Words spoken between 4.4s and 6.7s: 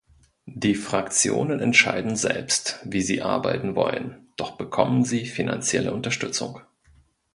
bekommen sie finanzielle Unterstützung.